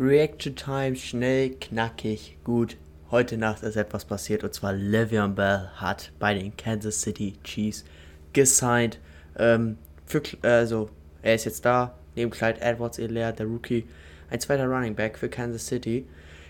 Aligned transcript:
Reaction 0.00 0.56
Time, 0.56 0.96
schnell, 0.96 1.50
knackig, 1.60 2.38
gut. 2.42 2.78
Heute 3.10 3.36
Nacht 3.36 3.62
ist 3.62 3.76
etwas 3.76 4.06
passiert 4.06 4.42
und 4.42 4.54
zwar 4.54 4.72
Le'Veon 4.72 5.34
Bell 5.34 5.68
hat 5.74 6.10
bei 6.18 6.32
den 6.32 6.56
Kansas 6.56 7.02
City 7.02 7.34
Chiefs 7.44 7.84
gesigned. 8.32 8.98
Ähm, 9.38 9.76
für, 10.06 10.22
also, 10.40 10.88
er 11.20 11.34
ist 11.34 11.44
jetzt 11.44 11.66
da, 11.66 11.98
neben 12.16 12.30
Clyde 12.30 12.62
Edwards, 12.62 12.98
Elair, 12.98 13.32
der 13.32 13.44
Rookie, 13.44 13.84
ein 14.30 14.40
zweiter 14.40 14.64
Running 14.64 14.94
Back 14.94 15.18
für 15.18 15.28
Kansas 15.28 15.66
City. 15.66 16.06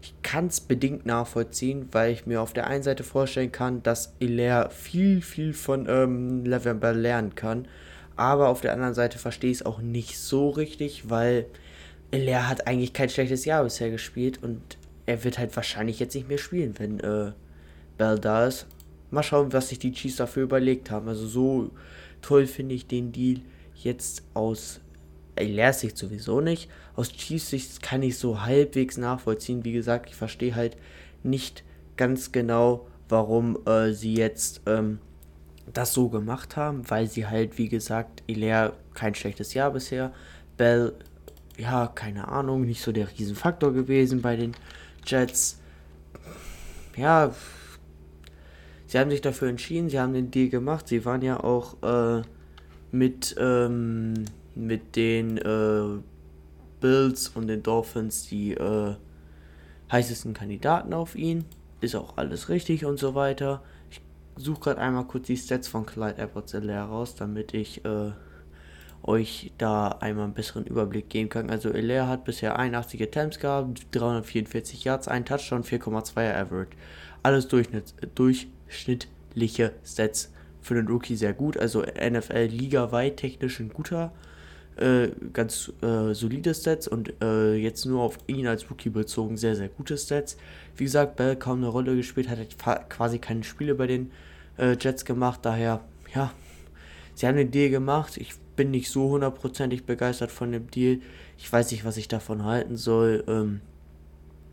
Ich 0.00 0.14
kann 0.22 0.46
es 0.46 0.60
bedingt 0.60 1.04
nachvollziehen, 1.04 1.90
weil 1.92 2.14
ich 2.14 2.24
mir 2.24 2.40
auf 2.40 2.54
der 2.54 2.66
einen 2.66 2.82
Seite 2.82 3.04
vorstellen 3.04 3.52
kann, 3.52 3.82
dass 3.82 4.14
Elair 4.20 4.70
viel, 4.70 5.20
viel 5.20 5.52
von 5.52 5.86
ähm, 5.86 6.44
Le'Veon 6.44 6.78
Bell 6.80 6.96
lernen 6.96 7.34
kann. 7.34 7.68
Aber 8.16 8.48
auf 8.48 8.62
der 8.62 8.72
anderen 8.72 8.94
Seite 8.94 9.18
verstehe 9.18 9.50
ich 9.50 9.58
es 9.58 9.66
auch 9.66 9.80
nicht 9.80 10.18
so 10.18 10.48
richtig, 10.48 11.10
weil 11.10 11.44
er 12.22 12.48
hat 12.48 12.66
eigentlich 12.66 12.92
kein 12.92 13.08
schlechtes 13.08 13.44
Jahr 13.44 13.64
bisher 13.64 13.90
gespielt 13.90 14.42
und 14.42 14.60
er 15.06 15.24
wird 15.24 15.38
halt 15.38 15.54
wahrscheinlich 15.56 15.98
jetzt 15.98 16.14
nicht 16.14 16.28
mehr 16.28 16.38
spielen, 16.38 16.74
wenn 16.78 17.00
äh, 17.00 17.32
Bell 17.98 18.18
da 18.18 18.46
ist. 18.46 18.66
Mal 19.10 19.22
schauen, 19.22 19.52
was 19.52 19.68
sich 19.68 19.78
die 19.78 19.92
Chiefs 19.92 20.16
dafür 20.16 20.44
überlegt 20.44 20.90
haben. 20.90 21.08
Also 21.08 21.26
so 21.26 21.70
toll 22.22 22.46
finde 22.46 22.74
ich 22.74 22.86
den 22.86 23.12
Deal 23.12 23.40
jetzt 23.74 24.22
aus 24.34 24.80
Elairs 25.36 25.80
Sicht 25.80 25.96
sowieso 25.96 26.40
nicht. 26.40 26.70
Aus 26.96 27.10
Chiefs 27.10 27.50
Sicht 27.50 27.82
kann 27.82 28.02
ich 28.02 28.18
so 28.18 28.42
halbwegs 28.42 28.96
nachvollziehen. 28.96 29.64
Wie 29.64 29.72
gesagt, 29.72 30.08
ich 30.08 30.16
verstehe 30.16 30.54
halt 30.54 30.76
nicht 31.22 31.64
ganz 31.96 32.32
genau, 32.32 32.86
warum 33.08 33.58
äh, 33.66 33.92
sie 33.92 34.14
jetzt 34.14 34.62
ähm, 34.66 34.98
das 35.72 35.92
so 35.92 36.08
gemacht 36.08 36.56
haben, 36.56 36.88
weil 36.90 37.06
sie 37.06 37.26
halt, 37.26 37.58
wie 37.58 37.68
gesagt, 37.68 38.22
Elair 38.28 38.74
kein 38.94 39.14
schlechtes 39.14 39.54
Jahr 39.54 39.70
bisher. 39.70 40.12
Bell 40.56 40.92
ja, 41.56 41.86
keine 41.88 42.28
Ahnung, 42.28 42.64
nicht 42.64 42.82
so 42.82 42.92
der 42.92 43.08
Riesenfaktor 43.10 43.72
gewesen 43.72 44.22
bei 44.22 44.36
den 44.36 44.52
Jets. 45.06 45.60
Ja, 46.96 47.32
sie 48.86 48.98
haben 48.98 49.10
sich 49.10 49.20
dafür 49.20 49.48
entschieden, 49.48 49.88
sie 49.88 49.98
haben 50.00 50.14
den 50.14 50.30
Deal 50.30 50.48
gemacht. 50.48 50.88
Sie 50.88 51.04
waren 51.04 51.22
ja 51.22 51.42
auch 51.42 51.82
äh, 51.82 52.22
mit, 52.90 53.34
ähm, 53.38 54.14
mit 54.54 54.96
den 54.96 55.38
äh, 55.38 56.00
Bills 56.80 57.28
und 57.28 57.48
den 57.48 57.62
Dolphins 57.62 58.28
die 58.28 58.54
äh, 58.54 58.94
heißesten 59.90 60.34
Kandidaten 60.34 60.92
auf 60.92 61.14
ihn. 61.16 61.44
Ist 61.80 61.94
auch 61.94 62.16
alles 62.16 62.48
richtig 62.48 62.84
und 62.84 62.98
so 62.98 63.14
weiter. 63.14 63.62
Ich 63.90 64.00
suche 64.36 64.60
gerade 64.60 64.80
einmal 64.80 65.06
kurz 65.06 65.26
die 65.26 65.36
Stats 65.36 65.68
von 65.68 65.86
Clyde 65.86 66.18
Edwards 66.18 66.54
raus, 66.54 67.14
damit 67.14 67.54
ich 67.54 67.84
äh, 67.84 68.12
euch 69.04 69.52
da 69.58 69.88
einmal 69.88 70.24
einen 70.24 70.34
besseren 70.34 70.64
Überblick 70.64 71.08
geben 71.10 71.28
kann. 71.28 71.50
Also 71.50 71.70
Elair 71.70 72.08
hat 72.08 72.24
bisher 72.24 72.58
81 72.58 73.02
Attempts 73.02 73.38
gehabt, 73.38 73.86
344 73.92 74.84
Yards, 74.84 75.08
ein 75.08 75.24
Touchdown, 75.24 75.62
4,2er 75.62 76.34
Average. 76.34 76.70
Alles 77.22 77.48
Durchschnitt, 77.48 77.94
durchschnittliche 78.14 79.72
Stats 79.84 80.32
für 80.60 80.74
den 80.74 80.88
Rookie 80.88 81.16
sehr 81.16 81.34
gut. 81.34 81.58
Also 81.58 81.82
NFL 81.82 82.46
ligaweit 82.46 83.18
technisch 83.18 83.60
ein 83.60 83.68
guter, 83.68 84.12
äh, 84.76 85.08
ganz 85.32 85.70
äh, 85.82 86.14
solide 86.14 86.54
Stats 86.54 86.88
und 86.88 87.12
äh, 87.22 87.54
jetzt 87.54 87.84
nur 87.84 88.02
auf 88.02 88.18
ihn 88.26 88.46
als 88.46 88.70
Rookie 88.70 88.88
bezogen 88.88 89.36
sehr, 89.36 89.54
sehr 89.54 89.68
gute 89.68 89.98
Stats. 89.98 90.38
Wie 90.76 90.84
gesagt, 90.84 91.16
Bell 91.16 91.36
kaum 91.36 91.58
eine 91.58 91.68
Rolle 91.68 91.94
gespielt, 91.94 92.28
hat 92.28 92.38
quasi 92.88 93.18
keine 93.18 93.44
Spiele 93.44 93.74
bei 93.74 93.86
den 93.86 94.10
äh, 94.56 94.76
Jets 94.80 95.04
gemacht, 95.04 95.40
daher, 95.42 95.80
ja, 96.14 96.32
sie 97.14 97.26
haben 97.26 97.36
den 97.36 97.50
Deal 97.50 97.70
gemacht. 97.70 98.16
Ich 98.16 98.34
bin 98.56 98.70
nicht 98.70 98.90
so 98.90 99.10
hundertprozentig 99.10 99.84
begeistert 99.84 100.30
von 100.30 100.52
dem 100.52 100.70
Deal. 100.70 101.00
Ich 101.38 101.52
weiß 101.52 101.70
nicht, 101.72 101.84
was 101.84 101.96
ich 101.96 102.08
davon 102.08 102.44
halten 102.44 102.76
soll. 102.76 103.24
Ähm, 103.26 103.60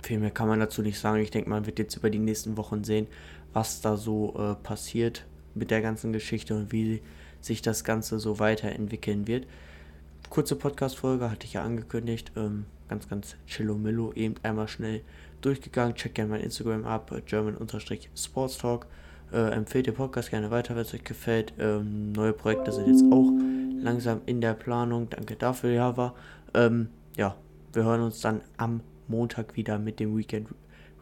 viel 0.02 0.20
mehr 0.20 0.32
kann 0.32 0.48
man 0.48 0.60
dazu 0.60 0.82
nicht 0.82 1.00
sagen. 1.00 1.22
Ich 1.22 1.32
denke, 1.32 1.50
man 1.50 1.66
wird 1.66 1.80
jetzt 1.80 1.96
über 1.96 2.10
die 2.10 2.20
nächsten 2.20 2.58
Wochen 2.58 2.84
sehen, 2.84 3.08
was 3.54 3.82
da 3.82 3.98
so 3.98 4.34
äh, 4.38 4.56
passiert 4.64 5.26
mit 5.54 5.72
der 5.72 5.82
ganzen 5.82 6.14
Geschichte 6.14 6.56
und 6.56 6.72
wie 6.72 7.02
sich 7.40 7.62
das 7.62 7.84
Ganze 7.84 8.20
so 8.20 8.40
weiterentwickeln 8.40 9.28
wird. 9.28 9.46
Kurze 10.30 10.56
Podcast-Folge 10.56 11.30
hatte 11.30 11.46
ich 11.46 11.54
ja 11.54 11.64
angekündigt. 11.64 12.32
Ähm, 12.36 12.66
ganz, 12.88 13.10
ganz 13.10 13.36
chillomillo, 13.48 14.14
eben 14.14 14.36
einmal 14.44 14.68
schnell 14.68 15.02
durchgegangen. 15.42 15.96
Check 15.96 16.16
gerne 16.16 16.32
mein 16.32 16.42
Instagram 16.42 16.86
ab, 16.86 17.12
äh, 17.12 17.22
German-Sportstalk. 17.22 18.86
Äh, 19.32 19.52
empfehlt 19.52 19.88
den 19.88 19.96
Podcast 19.96 20.30
gerne 20.30 20.52
weiter, 20.52 20.76
wenn 20.76 20.82
es 20.82 20.94
euch 20.94 21.04
gefällt. 21.04 21.54
Ähm, 21.60 22.12
neue 22.12 22.34
Projekte 22.34 22.72
sind 22.72 22.88
jetzt 22.88 23.04
auch 23.12 23.32
langsam 23.82 24.22
in 24.26 24.42
der 24.42 24.54
Planung. 24.54 25.10
Danke 25.10 25.36
dafür, 25.36 25.72
Java. 25.72 26.14
Ähm, 26.54 26.90
ja, 27.16 27.36
wir 27.74 27.84
hören 27.84 28.02
uns 28.02 28.20
dann 28.20 28.42
am 28.58 28.82
Montag 29.08 29.56
wieder 29.56 29.80
mit 29.80 30.00
dem 30.00 30.18
Weekend, 30.18 30.50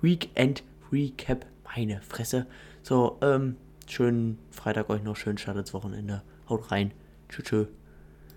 Weekend 0.02 0.64
Recap. 0.92 1.46
Meine 1.76 2.02
Fresse. 2.02 2.48
So, 2.84 3.18
ähm, 3.22 3.56
schönen 3.88 4.40
Freitag 4.52 4.90
euch 4.90 5.04
noch, 5.04 5.16
schönen 5.16 5.38
Start 5.38 5.58
ins 5.58 5.74
Wochenende. 5.74 6.22
Haut 6.50 6.72
rein. 6.72 6.92
Tschüss. 7.30 7.46
tschüss. 7.46 7.79